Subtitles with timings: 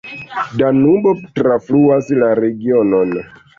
[0.61, 3.17] Danubo trafluas la regionon.